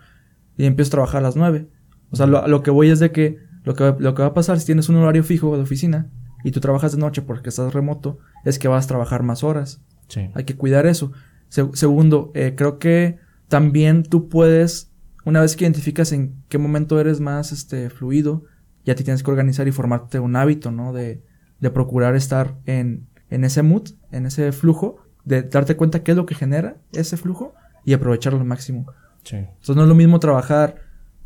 [0.58, 1.68] Y empiezo a trabajar a las 9.
[2.12, 4.34] O sea, lo, lo que voy es de que lo, que lo que va a
[4.34, 6.10] pasar si tienes un horario fijo de oficina
[6.44, 9.82] y tú trabajas de noche porque estás remoto, es que vas a trabajar más horas.
[10.08, 10.30] Sí.
[10.34, 11.12] Hay que cuidar eso.
[11.48, 14.92] segundo, eh, creo que también tú puedes,
[15.24, 18.44] una vez que identificas en qué momento eres más este, fluido,
[18.84, 20.94] ya te tienes que organizar y formarte un hábito, ¿no?
[20.94, 21.24] De,
[21.60, 26.18] de procurar estar en, en ese mood, en ese flujo, de darte cuenta qué es
[26.18, 27.54] lo que genera ese flujo
[27.86, 28.88] y aprovecharlo al máximo.
[29.24, 29.36] Sí.
[29.36, 30.78] Entonces no es lo mismo trabajar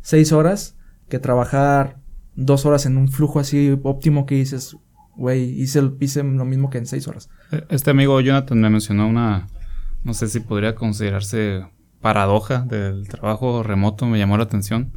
[0.02, 0.75] seis horas
[1.08, 1.98] que trabajar
[2.34, 4.76] dos horas en un flujo así óptimo que dices,
[5.16, 7.28] güey, hice, hice lo mismo que en seis horas.
[7.50, 9.46] E, este amigo Jonathan me mencionó una,
[10.04, 11.64] no sé si podría considerarse
[12.00, 14.92] paradoja del trabajo remoto, me llamó la atención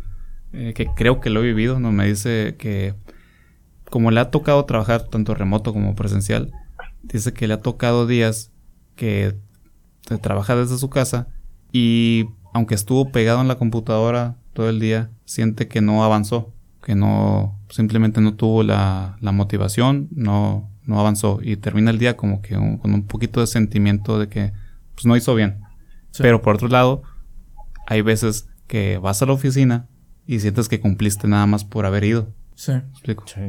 [0.51, 1.91] eh, que creo que lo he vivido, ¿no?
[1.91, 2.95] Me dice que
[3.89, 6.51] como le ha tocado trabajar tanto remoto como presencial,
[7.03, 8.51] dice que le ha tocado días
[8.95, 9.35] que
[10.21, 11.27] trabaja desde su casa
[11.71, 16.93] y aunque estuvo pegado en la computadora todo el día, siente que no avanzó, que
[16.93, 22.41] no, simplemente no tuvo la, la motivación, no, no avanzó y termina el día como
[22.41, 24.51] que con un poquito de sentimiento de que
[24.95, 25.61] pues no hizo bien.
[26.17, 27.03] Pero por otro lado,
[27.87, 29.87] hay veces que vas a la oficina
[30.27, 32.27] y sientes que cumpliste nada más por haber ido.
[32.55, 32.73] Sí.
[32.73, 33.23] explico?
[33.27, 33.39] Sí.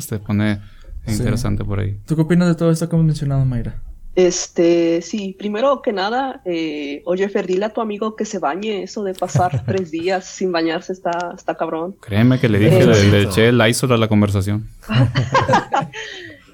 [0.00, 0.60] se pone
[1.06, 2.00] interesante por ahí.
[2.06, 3.82] ¿Tú qué opinas de todo esto que hemos mencionado, Mayra?
[4.16, 8.84] Este, sí, primero que nada, eh, oye, Fer, dile a tu amigo que se bañe.
[8.84, 11.96] Eso de pasar tres días sin bañarse está, está cabrón.
[12.00, 14.68] Créeme que le dije, le, eché el ISO a la conversación.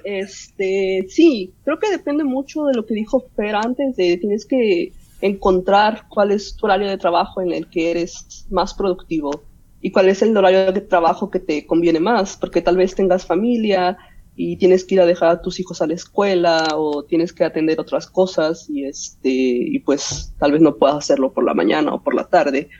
[0.02, 4.92] Este, sí, creo que depende mucho de lo que dijo Fer antes, de tienes que
[5.20, 9.42] encontrar cuál es tu horario de trabajo en el que eres más productivo
[9.80, 13.26] y cuál es el horario de trabajo que te conviene más, porque tal vez tengas
[13.26, 13.98] familia
[14.42, 17.44] y tienes que ir a dejar a tus hijos a la escuela o tienes que
[17.44, 21.92] atender otras cosas y este y pues tal vez no puedas hacerlo por la mañana
[21.92, 22.70] o por la tarde.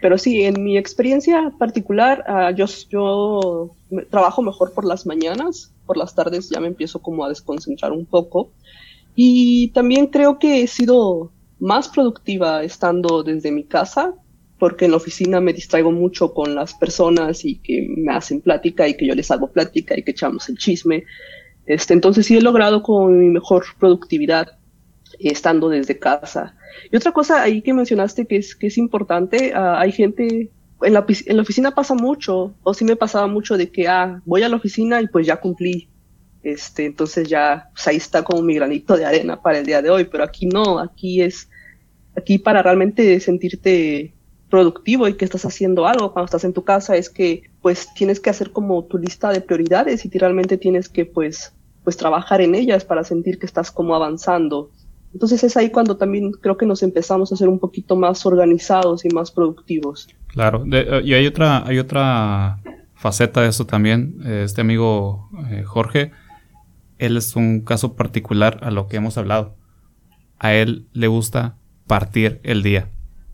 [0.00, 3.74] Pero sí, en mi experiencia particular, uh, yo, yo
[4.08, 8.06] trabajo mejor por las mañanas, por las tardes ya me empiezo como a desconcentrar un
[8.06, 8.52] poco.
[9.16, 14.14] Y también creo que he sido más productiva estando desde mi casa,
[14.60, 18.86] porque en la oficina me distraigo mucho con las personas y que me hacen plática
[18.86, 21.04] y que yo les hago plática y que echamos el chisme.
[21.66, 24.58] Este, entonces sí he logrado con mi mejor productividad
[25.18, 26.54] estando desde casa.
[26.92, 30.50] Y otra cosa ahí que mencionaste que es, que es importante, uh, hay gente,
[30.82, 34.20] en la, en la oficina pasa mucho, o sí me pasaba mucho de que, ah,
[34.26, 35.88] voy a la oficina y pues ya cumplí.
[36.42, 39.88] Este, entonces ya, pues ahí está como mi granito de arena para el día de
[39.88, 41.48] hoy, pero aquí no, aquí es,
[42.14, 44.14] aquí para realmente sentirte
[44.50, 48.20] productivo y que estás haciendo algo cuando estás en tu casa es que pues tienes
[48.20, 52.54] que hacer como tu lista de prioridades y realmente tienes que pues pues trabajar en
[52.54, 54.70] ellas para sentir que estás como avanzando
[55.12, 59.04] entonces es ahí cuando también creo que nos empezamos a ser un poquito más organizados
[59.04, 60.08] y más productivos.
[60.28, 62.60] Claro, eh, y hay otra, hay otra
[62.94, 64.20] faceta de eso también.
[64.24, 66.12] Este amigo eh, Jorge,
[66.98, 69.56] él es un caso particular a lo que hemos hablado.
[70.38, 72.88] A él le gusta partir el día.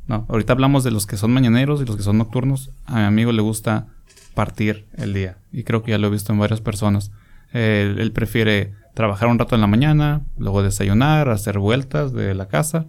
[0.06, 2.70] No, ahorita hablamos de los que son mañaneros y los que son nocturnos.
[2.84, 3.88] A mi amigo le gusta
[4.34, 5.38] partir el día.
[5.52, 7.10] Y creo que ya lo he visto en varias personas.
[7.52, 12.86] él prefiere trabajar un rato en la mañana, luego desayunar, hacer vueltas de la casa,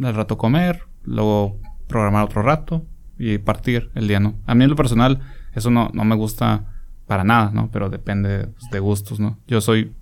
[0.00, 2.84] al rato comer, luego programar otro rato
[3.18, 4.34] y partir el día, ¿no?
[4.46, 5.20] A mí en lo personal
[5.54, 6.66] eso no, no me gusta
[7.06, 7.70] para nada, ¿no?
[7.72, 9.38] Pero depende pues, de gustos, ¿no?
[9.46, 9.92] Yo soy,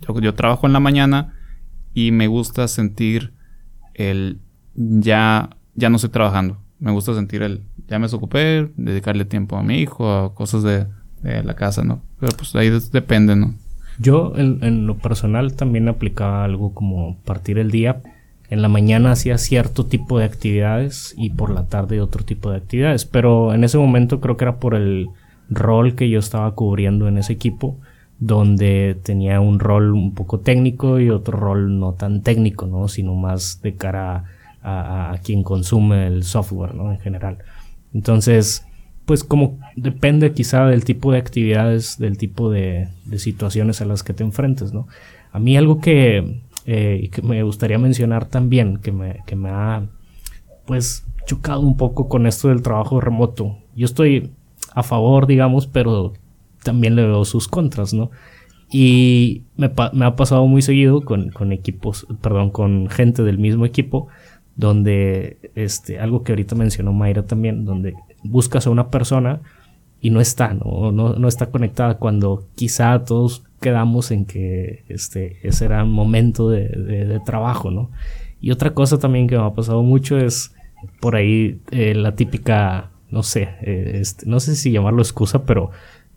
[0.00, 1.34] yo, yo, trabajo en la mañana
[1.92, 3.34] y me gusta sentir
[3.94, 4.40] el
[4.74, 6.58] ya, ya no estoy trabajando.
[6.78, 10.86] Me gusta sentir el ya me desocupé, dedicarle tiempo a mi hijo, a cosas de,
[11.22, 12.00] la casa, ¿no?
[12.18, 13.54] Pero pues ahí depende, ¿no?
[13.98, 18.00] Yo en, lo personal también aplicaba algo como partir el día.
[18.50, 22.56] En la mañana hacía cierto tipo de actividades y por la tarde otro tipo de
[22.56, 23.04] actividades.
[23.04, 25.10] Pero en ese momento creo que era por el
[25.48, 27.78] rol que yo estaba cubriendo en ese equipo,
[28.18, 32.88] donde tenía un rol un poco técnico y otro rol no tan técnico, ¿no?
[32.88, 34.24] Sino más de cara
[34.62, 36.92] a quien consume el software, ¿no?
[36.92, 37.38] En general.
[37.92, 38.64] Entonces,
[39.04, 44.14] pues como depende quizá del tipo de actividades, del tipo de, situaciones a las que
[44.14, 44.86] te enfrentes, ¿no?
[45.32, 49.86] A mí algo que, eh, que me gustaría mencionar también, que me, que me ha
[50.66, 53.58] pues chocado un poco con esto del trabajo remoto.
[53.74, 54.30] Yo estoy
[54.74, 56.12] a favor, digamos, pero
[56.62, 58.10] también le veo sus contras, ¿no?
[58.70, 63.66] Y me, me ha pasado muy seguido con, con, equipos, perdón, con gente del mismo
[63.66, 64.08] equipo,
[64.56, 69.40] donde, este, algo que ahorita mencionó Mayra también, donde buscas a una persona
[70.00, 70.90] y no está, ¿no?
[70.90, 77.20] No, está conectada cuando quizá todos quedamos en que este, ese era un momento de,
[77.24, 77.90] trabajo, ¿no?
[78.40, 80.52] Y otra cosa también que me ha pasado mucho es
[81.00, 85.70] por ahí eh, la típica, no sé, eh, este, no sé si llamarlo excusa, pero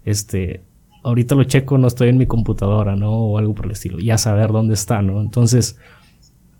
[0.04, 0.62] este,
[1.04, 3.12] ahorita lo checo, no estoy en mi computadora, ¿no?
[3.12, 5.22] O algo por el estilo, ya saber dónde está, ¿no?
[5.22, 5.78] Entonces,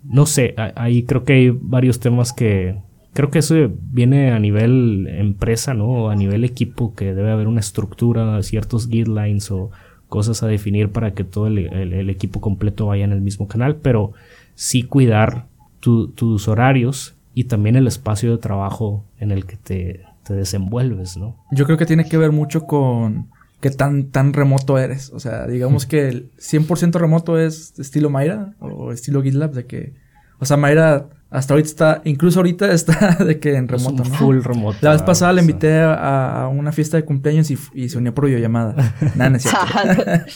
[0.08, 2.76] no sé, ahí creo que hay varios temas que,
[3.12, 3.54] creo que eso
[3.92, 6.10] viene a nivel empresa, ¿no?
[6.10, 9.70] A nivel equipo, que debe haber una estructura, ciertos guidelines o
[10.08, 14.12] cosas a definir para que todo el, equipo completo vaya en el mismo canal, pero
[14.54, 15.46] sí cuidar
[15.80, 21.36] tus horarios y también el espacio de trabajo en el que te, desenvuelves, ¿no?
[21.52, 23.28] Yo creo que tiene que ver mucho con
[23.60, 25.10] qué tan, tan remoto eres.
[25.12, 29.94] O sea, digamos que el 100% remoto es estilo Mayra o estilo GitLab, de que,
[30.38, 34.14] o sea, Mayra hasta ahorita está, incluso ahorita está de que en remoto, ¿no?
[34.14, 34.78] Full remoto.
[34.80, 38.26] La vez pasada le invité a, una fiesta de cumpleaños y, y se unió por
[38.26, 38.94] videollamada.
[39.16, 39.66] Nada, no es cierto.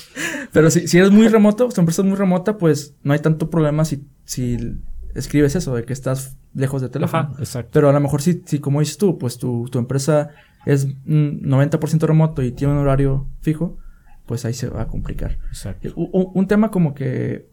[0.52, 3.50] Pero si, si eres muy remoto, tu empresa es muy remota, pues no hay tanto
[3.50, 4.76] problema si, si
[5.14, 7.36] escribes eso, de que estás lejos de teléfono.
[7.38, 7.70] exacto.
[7.72, 10.30] Pero a lo mejor si, si como dices tú, pues tu, tu empresa
[10.66, 13.78] es 90% remoto y tiene un horario fijo,
[14.26, 15.38] pues ahí se va a complicar.
[15.48, 15.92] Exacto.
[15.96, 17.48] Un, un tema como que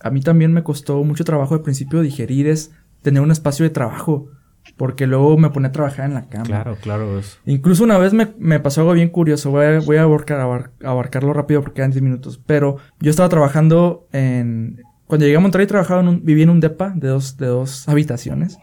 [0.00, 3.70] a mí también me costó mucho trabajo al principio digerir es tener un espacio de
[3.70, 4.28] trabajo.
[4.76, 6.44] Porque luego me ponía a trabajar en la cama.
[6.44, 7.20] Claro, claro.
[7.44, 9.52] Incluso una vez me, pasó algo bien curioso.
[9.52, 12.40] Voy a, voy a abarcarlo rápido porque quedan 10 minutos.
[12.44, 14.82] Pero yo estaba trabajando en...
[15.06, 17.88] Cuando llegué a Monterrey trabajaba en un, vivía en un depa de dos, de dos
[17.88, 18.58] habitaciones.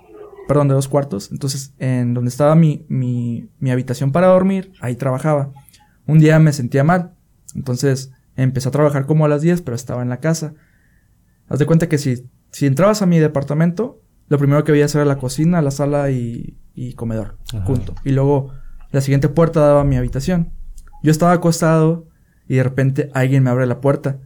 [0.48, 1.32] Perdón, de dos cuartos.
[1.32, 5.52] Entonces, en donde estaba mi, mi, mi habitación para dormir, ahí trabajaba.
[6.06, 7.14] Un día me sentía mal.
[7.56, 10.54] Entonces, Empecé a trabajar como a las 10, pero estaba en la casa.
[11.48, 15.06] Haz de cuenta que si, si entrabas a mi departamento, lo primero que veía era
[15.06, 17.94] la cocina, la sala y, y comedor, junto.
[18.04, 18.52] Y luego
[18.92, 20.52] la siguiente puerta daba a mi habitación.
[21.04, 22.08] Yo estaba acostado
[22.48, 24.20] y de repente alguien me abre la puerta.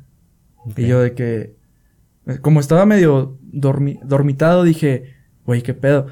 [0.75, 1.57] Y yo de que,
[2.41, 5.15] como estaba medio dormitado, dije,
[5.47, 6.05] güey, ¿qué pedo?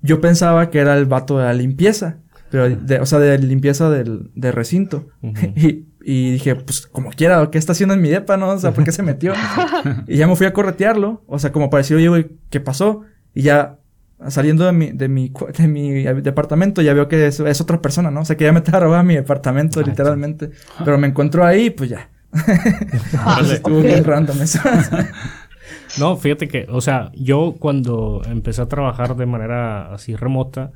[0.00, 2.16] Yo pensaba que era el vato de la limpieza.
[2.50, 5.08] Pero, de, o sea, de limpieza del, recinto.
[5.56, 8.48] y, y, dije, pues, como quiera, ¿qué está haciendo en mi depa, no?
[8.50, 9.34] O sea, ¿por qué se metió?
[10.06, 11.22] y ya me fui a corretearlo.
[11.26, 13.02] O sea, como pareció, yo, güey, ¿qué pasó?
[13.34, 13.78] Y ya
[14.28, 18.10] saliendo de mi, de mi, de mi departamento ya veo que es, es, otra persona,
[18.10, 18.20] ¿no?
[18.20, 20.50] O sea, que ya me estaba robando mi departamento, ah, literalmente.
[20.84, 22.08] Pero me encuentro ahí, pues ya.
[23.52, 24.60] estuvo bien random eso.
[25.98, 30.72] No, fíjate que, o sea, yo cuando empecé a trabajar de manera así remota,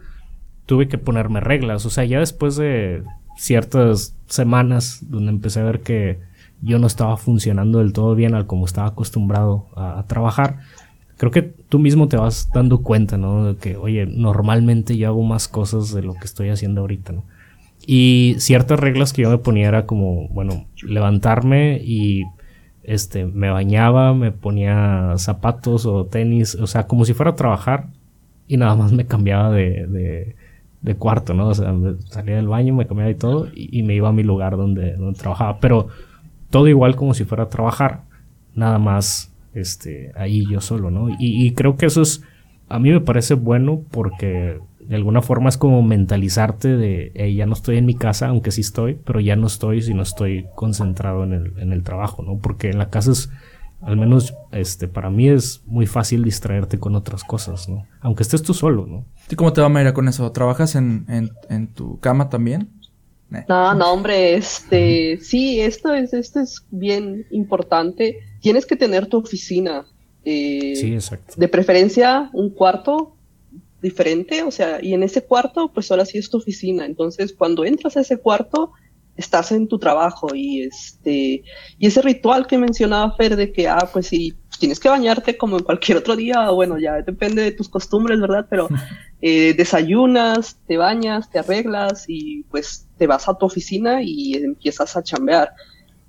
[0.66, 1.84] tuve que ponerme reglas.
[1.86, 3.02] O sea, ya después de
[3.36, 6.18] ciertas semanas donde empecé a ver que
[6.62, 10.58] yo no estaba funcionando del todo bien al como estaba acostumbrado a trabajar,
[11.16, 13.52] creo que tú mismo te vas dando cuenta, ¿no?
[13.52, 17.24] De que, oye, normalmente yo hago más cosas de lo que estoy haciendo ahorita, ¿no?
[17.86, 22.24] Y ciertas reglas que yo me ponía era como, bueno, levantarme y
[22.82, 27.88] este, me bañaba, me ponía zapatos o tenis, o sea, como si fuera a trabajar
[28.46, 30.34] y nada más me cambiaba de,
[30.82, 31.48] de, cuarto, ¿no?
[31.48, 31.74] O sea,
[32.06, 34.96] salía del baño, me cambiaba y todo y, y, me iba a mi lugar donde,
[34.96, 35.88] donde trabajaba, pero
[36.50, 38.02] todo igual como si fuera a trabajar,
[38.54, 41.08] nada más este, ahí yo solo, ¿no?
[41.18, 42.22] Y, creo que eso es,
[42.68, 47.52] a mí me parece bueno porque de alguna forma es como mentalizarte de, ya no
[47.52, 51.24] estoy en mi casa, aunque sí estoy, pero ya no estoy si no estoy concentrado
[51.24, 52.38] en el, en el trabajo, ¿no?
[52.38, 53.30] Porque en la casa es,
[53.82, 57.86] al menos este, para mí es muy fácil distraerte con otras cosas, ¿no?
[58.00, 59.04] Aunque estés tú solo, ¿no?
[59.30, 60.30] ¿Y cómo te va, Mayra, con eso?
[60.32, 62.68] ¿Trabajas en, en, en tu cama también?
[63.48, 69.18] No, no, hombre, este, sí, esto es, esto es bien importante tienes que tener tu
[69.18, 69.86] oficina.
[70.24, 71.34] Eh, sí, exacto.
[71.36, 73.14] De preferencia, un cuarto
[73.80, 76.84] diferente, o sea, y en ese cuarto, pues ahora sí es tu oficina.
[76.84, 78.72] Entonces, cuando entras a ese cuarto,
[79.16, 81.42] estás en tu trabajo y este,
[81.78, 85.58] y ese ritual que mencionaba Fer de que, ah, pues sí, tienes que bañarte como
[85.58, 88.46] en cualquier otro día, bueno, ya depende de tus costumbres, ¿verdad?
[88.48, 88.68] Pero
[89.22, 94.96] eh, desayunas, te bañas, te arreglas y pues te vas a tu oficina y empiezas
[94.96, 95.54] a chambear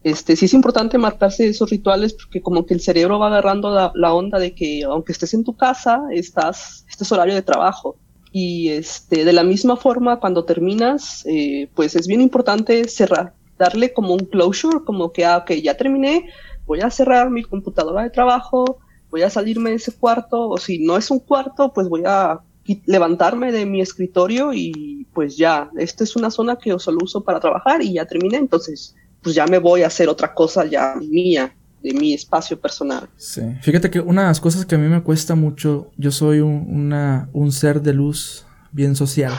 [0.04, 4.14] este, sí es importante marcarse esos rituales porque como que el cerebro va agarrando la,
[4.14, 7.98] onda de que aunque estés en tu casa, estás, este es horario de trabajo.
[8.32, 13.94] Y este, de la misma forma, cuando terminas, eh, pues es bien importante cerrar, darle
[13.94, 16.30] como un closure, como que, ah, ok, ya terminé,
[16.66, 18.80] voy a cerrar mi computadora de trabajo,
[19.12, 22.40] voy a salirme de ese cuarto, o si no es un cuarto, pues voy a
[22.86, 27.24] levantarme de mi escritorio y pues ya, esta es una zona que yo solo uso
[27.24, 30.96] para trabajar y ya terminé, entonces pues ya me voy a hacer otra cosa ya
[30.96, 33.10] mía, de mi espacio personal.
[33.18, 36.40] Sí, fíjate que una de las cosas que a mí me cuesta mucho, yo soy
[36.40, 39.34] un, una, un ser de luz bien social.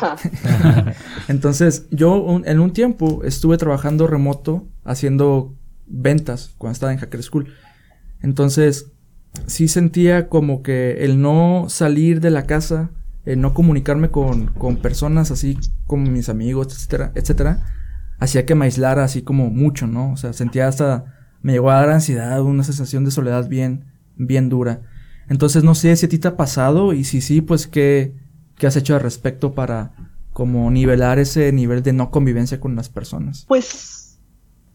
[1.29, 5.55] Entonces, yo en un tiempo estuve trabajando remoto haciendo
[5.87, 7.55] ventas cuando estaba en Hacker School.
[8.21, 8.87] Entonces,
[9.47, 12.91] sí sentía como que el no salir de la casa,
[13.25, 17.67] el no comunicarme con, con personas así como mis amigos, etcétera, etcétera,
[18.23, 20.13] hacía que me aislara así como mucho, ¿no?
[20.13, 21.05] O sea, sentía hasta,
[21.43, 24.83] me llegó a dar ansiedad, una sensación de soledad bien, bien dura.
[25.29, 28.15] Entonces, no sé si a ti te ha pasado y si sí, pues, ¿qué,
[28.57, 29.95] qué has hecho al respecto para
[30.33, 33.45] como nivelar ese nivel de no convivencia con las personas?
[33.49, 34.21] Pues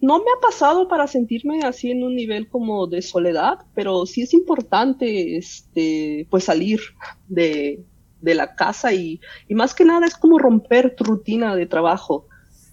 [0.01, 4.23] no me ha pasado para sentirme así en un nivel como de soledad, pero sí
[4.23, 6.81] es importante este pues salir
[7.27, 7.83] de,
[8.21, 12.26] de la casa y, y, más que nada es como romper tu rutina de trabajo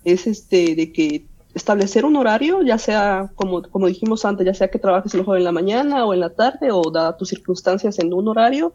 [0.04, 4.68] es este de que establecer un horario, ya sea, como, como dijimos antes, ya sea
[4.68, 8.12] que trabajes mejor en la mañana o en la tarde o da tus circunstancias en
[8.12, 8.74] un horario,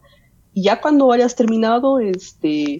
[0.53, 2.79] y ya cuando hayas terminado, este,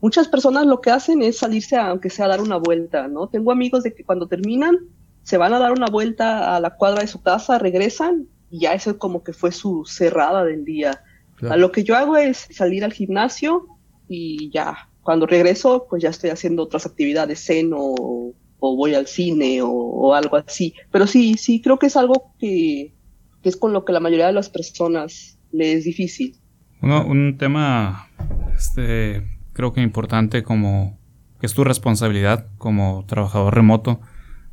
[0.00, 3.28] muchas personas lo que hacen es salirse a, aunque sea a dar una vuelta, ¿no?
[3.28, 4.78] Tengo amigos de que cuando terminan,
[5.22, 8.74] se van a dar una vuelta a la cuadra de su casa, regresan, y ya
[8.74, 11.02] eso como que fue su cerrada del día.
[11.48, 13.66] A lo que yo hago es salir al gimnasio
[14.08, 19.60] y ya, cuando regreso, pues ya estoy haciendo otras actividades, ceno o, voy al cine
[19.62, 20.74] o, algo así.
[20.90, 22.94] Pero sí, sí, creo que es algo que,
[23.42, 26.36] es con lo que la mayoría de las personas le es difícil.
[26.82, 28.08] un tema,
[28.54, 30.98] este, creo que importante como
[31.40, 34.00] que es tu responsabilidad como trabajador remoto.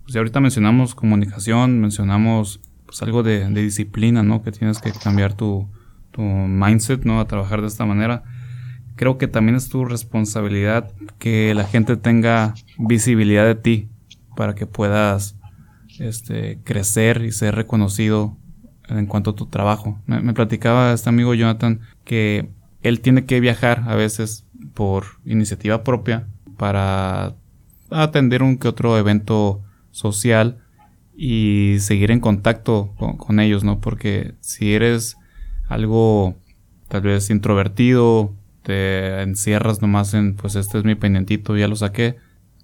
[0.03, 4.41] Pues ya ahorita mencionamos comunicación, mencionamos pues algo de, de disciplina, ¿no?
[4.41, 5.67] Que tienes que cambiar tu,
[6.11, 7.19] tu mindset, ¿no?
[7.19, 8.23] A trabajar de esta manera
[8.97, 13.89] creo que también es tu responsabilidad que la gente tenga visibilidad de ti
[14.35, 15.37] para que puedas
[15.99, 18.35] este, crecer y ser reconocido
[18.89, 19.99] en cuanto a tu trabajo.
[20.05, 22.49] Me, platicaba este amigo Jonathan que
[22.81, 26.27] él tiene que viajar a veces por iniciativa propia
[26.57, 27.35] para
[27.89, 30.59] atender un que otro evento social
[31.15, 33.79] y seguir en contacto con, ellos, ¿no?
[33.79, 35.17] Porque si eres
[35.67, 36.35] algo
[36.87, 38.35] tal vez introvertido,
[38.67, 42.17] te encierras nomás en, pues este es mi pendientito, ya lo saqué,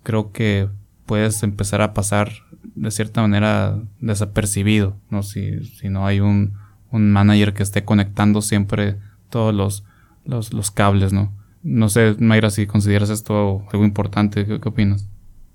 [0.04, 0.68] creo que
[1.06, 2.30] puedes empezar a pasar
[2.76, 5.24] de cierta manera desapercibido, ¿no?
[5.24, 6.56] Si, si no hay un,
[6.92, 8.98] un manager que esté conectando siempre
[9.30, 9.86] todos los,
[10.26, 11.32] los, los, cables, ¿no?
[11.62, 15.08] No sé, Mayra, si consideras esto algo importante, ¿qué, opinas?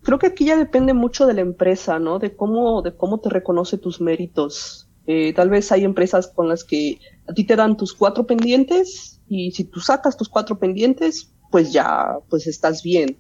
[0.02, 2.18] Creo que aquí ya depende mucho de la empresa, ¿no?
[2.18, 4.88] De cómo, de cómo te reconoce tus méritos.
[5.06, 9.17] Eh, tal vez hay empresas con las que a ti te dan tus cuatro pendientes
[9.28, 13.18] y si tú sacas tus cuatro pendientes, pues ya, pues estás bien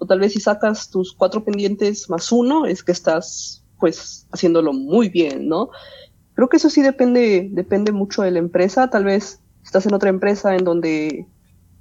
[0.00, 4.72] o tal vez si sacas tus cuatro pendientes más uno, es que estás pues haciéndolo
[4.72, 5.70] muy bien, ¿no?
[6.34, 8.88] Creo que eso sí depende, depende mucho de la empresa.
[8.88, 11.26] Tal vez estás en otra empresa en donde,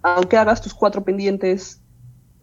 [0.02, 1.82] aunque hagas tus cuatro pendientes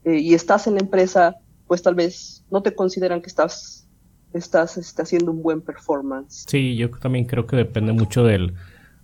[0.05, 3.87] eh, y estás en la empresa, pues tal vez no te consideran que estás,
[4.33, 6.47] estás este, haciendo un buen performance.
[6.49, 8.55] Sí, yo también creo que depende mucho del,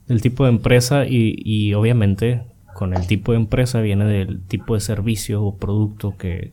[0.09, 2.43] del tipo de empresa y, y obviamente
[2.73, 6.53] con el tipo de empresa viene del tipo de servicio o producto que,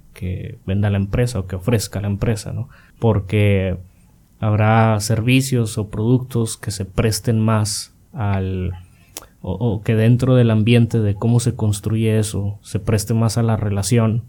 [0.65, 2.69] venda la empresa o que ofrezca la empresa, ¿no?
[2.99, 3.77] Porque
[4.39, 8.73] habrá servicios o productos que se presten más al
[9.41, 13.55] o, que dentro del ambiente de cómo se construye eso se preste más a la
[13.55, 14.23] relación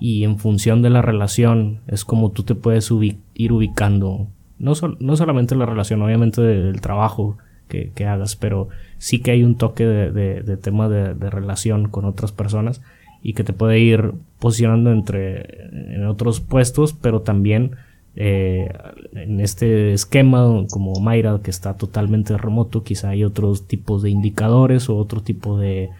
[0.00, 2.90] y en función de la relación es como tú te puedes
[3.34, 4.26] ir ubicando
[4.58, 9.56] no, no solamente la relación obviamente del trabajo que, hagas pero sí que hay un
[9.56, 12.80] toque de, tema de, relación con otras personas
[13.22, 17.72] y que te puede ir posicionando entre en otros puestos, pero también
[18.14, 18.72] eh,
[19.12, 24.88] en este esquema como Mayra que está totalmente remoto, quizá hay otros tipos de indicadores
[24.88, 25.90] o otro tipo de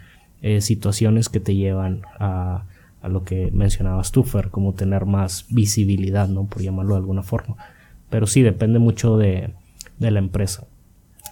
[0.41, 2.63] eh, situaciones que te llevan a,
[3.03, 6.45] lo que mencionabas tú, Fer, como tener más visibilidad, ¿no?
[6.45, 7.55] Por llamarlo de alguna forma.
[8.09, 9.51] Pero sí, depende mucho de,
[9.97, 10.67] de la empresa.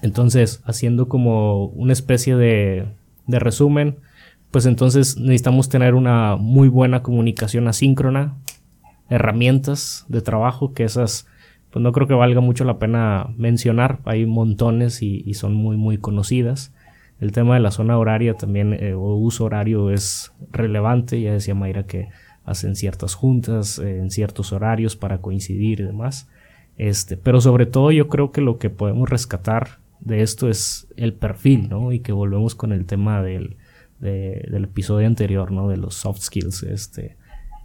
[0.01, 2.87] Entonces, haciendo como una especie de,
[3.27, 3.97] resumen,
[4.51, 8.35] pues entonces necesitamos tener una muy buena comunicación asíncrona,
[9.09, 11.27] herramientas de trabajo que esas
[11.71, 15.97] pues no creo que valga mucho la pena mencionar, hay montones y, son muy muy
[15.97, 16.73] conocidas.
[17.19, 21.53] El tema de la zona horaria también eh, o uso horario es relevante, ya decía
[21.53, 22.07] Mayra que
[22.45, 26.29] hacen ciertas juntas eh, en ciertos horarios para coincidir y demás.
[26.77, 31.13] Este, pero sobre todo yo creo que lo que podemos rescatar de esto es el
[31.13, 31.91] perfil, ¿no?
[31.91, 33.57] Y que volvemos con el tema del,
[33.99, 35.67] del episodio anterior, ¿no?
[35.67, 36.63] De los soft skills.
[36.63, 37.17] Este,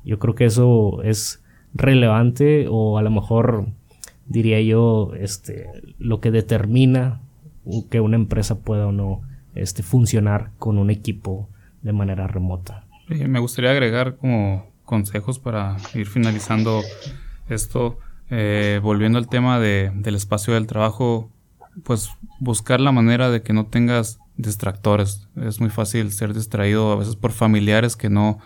[0.05, 1.43] yo creo que eso es
[1.75, 3.67] relevante o a lo mejor
[4.27, 5.67] diría yo este,
[5.99, 7.21] lo que determina
[7.91, 9.21] que una empresa pueda o no
[9.55, 11.49] este, funcionar con un equipo
[11.83, 12.87] de manera remota.
[13.09, 16.81] me gustaría agregar como consejos para ir finalizando
[17.49, 17.99] esto.
[18.33, 21.31] Eh, volviendo al tema de, del espacio del trabajo,
[21.85, 22.11] pues
[22.41, 25.29] buscar la manera de que no tengas distractores.
[25.37, 28.39] Es muy fácil ser distraído a veces por familiares que no,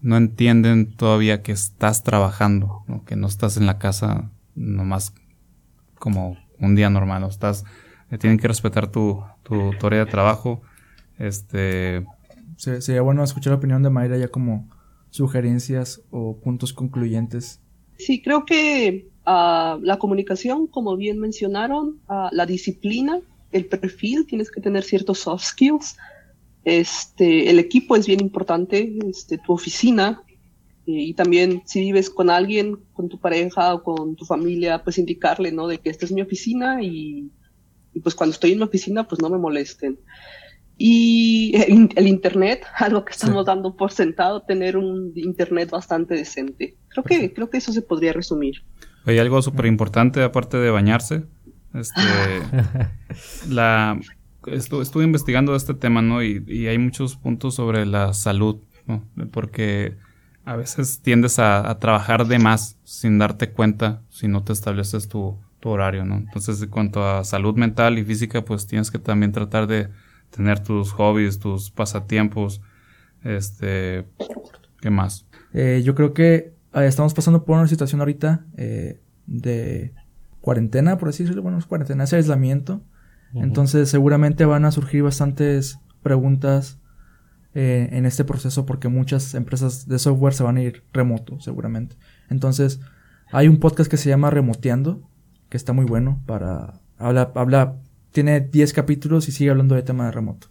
[0.00, 5.14] no entienden todavía que estás trabajando, que no estás en la casa nomás
[5.98, 7.28] como un día normal, ¿no?
[7.28, 7.64] estás,
[8.10, 10.62] eh, tienen que respetar tu, tu, de trabajo.
[11.18, 12.04] Este
[12.56, 14.70] sería bueno escuchar la opinión de Mayra ya como
[15.10, 17.60] sugerencias o puntos concluyentes.
[17.98, 23.20] Sí, creo que la comunicación, como bien mencionaron, la disciplina,
[23.52, 25.96] el perfil, tienes que tener ciertos soft skills.
[26.64, 30.22] Este, el equipo es bien importante, este, tu oficina,
[30.86, 35.50] y también si vives con alguien, con tu pareja o con tu familia, pues indicarle,
[35.50, 35.66] ¿no?
[35.66, 37.30] De que esta es mi oficina y,
[37.94, 39.98] y pues cuando estoy en mi oficina, pues no me molesten.
[40.76, 46.76] Y el Internet, algo que estamos dando por sentado, tener un Internet bastante decente.
[46.88, 48.62] Creo que, creo que eso se podría resumir.
[49.06, 51.24] Hay algo súper importante, aparte de bañarse.
[51.74, 52.00] Este,
[53.48, 53.98] la,
[54.46, 56.22] estuve investigando este tema, ¿no?
[56.22, 59.04] Y, hay muchos puntos sobre la salud, ¿no?
[59.30, 59.96] Porque
[60.44, 65.38] a veces tiendes a, trabajar de más sin darte cuenta si no te estableces tu,
[65.60, 66.16] tu horario, ¿no?
[66.16, 69.88] Entonces, en cuanto a salud mental y física, pues tienes que también tratar de
[70.30, 72.60] tener tus hobbies, tus pasatiempos,
[73.22, 74.06] este,
[74.80, 75.26] ¿qué más?
[75.52, 79.92] Eh, yo creo que estamos pasando por una situación ahorita eh, de
[80.40, 82.82] cuarentena, por así decirlo, bueno, es cuarentena, es aislamiento.
[83.34, 86.78] Entonces seguramente van a surgir bastantes preguntas
[87.54, 91.96] en este proceso porque muchas empresas de software se van a ir remoto, seguramente.
[92.30, 92.80] Entonces
[93.32, 95.02] hay un podcast que se llama Remoteando,
[95.48, 96.80] que está muy bueno para...
[96.98, 97.76] Habla, habla,
[98.12, 100.48] tiene 10 capítulos y sigue hablando de tema de remoto.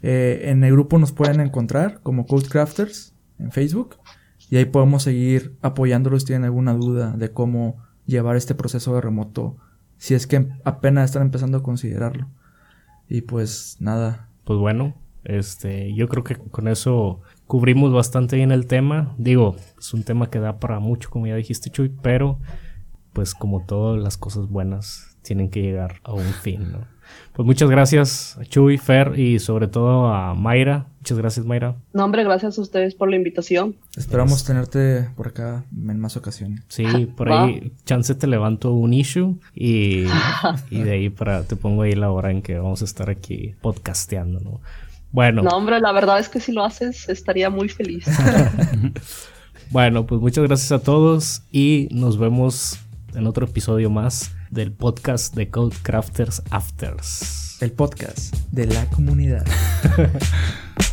[0.00, 3.96] Eh, en el grupo nos pueden encontrar como Codecrafters en Facebook
[4.50, 7.76] y ahí podemos seguir apoyándolos si tienen alguna duda de cómo
[8.06, 9.56] llevar este proceso de remoto
[9.98, 12.28] si es que apenas están empezando a considerarlo.
[13.08, 14.28] Y pues nada.
[14.44, 14.94] Pues bueno,
[15.24, 19.14] este, yo creo que con eso cubrimos bastante bien el tema.
[19.18, 22.38] Digo, es un tema que da para mucho, como ya dijiste, Chuy, pero
[23.12, 26.86] pues como todas las cosas buenas tienen que llegar a un fin, ¿no?
[27.32, 30.86] Pues muchas gracias a Chuy, Fer y sobre todo a Mayra.
[30.98, 31.76] Muchas gracias, Mayra.
[31.92, 33.76] No, hombre, gracias a ustedes por la invitación.
[33.96, 36.62] Esperamos tenerte por acá en más ocasiones.
[36.66, 36.84] Sí,
[37.16, 40.06] por ahí, chance te levanto un issue y,
[40.70, 43.54] y de ahí para te pongo ahí la hora en que vamos a estar aquí
[43.60, 44.60] podcasteando, ¿no?
[45.12, 45.42] Bueno.
[45.42, 48.04] No, hombre, la verdad es que si lo haces estaría muy feliz.
[49.70, 52.78] bueno, pues muchas gracias a todos y nos vemos
[53.14, 57.58] en otro episodio más del podcast de Code Crafters Afters.
[57.60, 59.44] El podcast de la comunidad.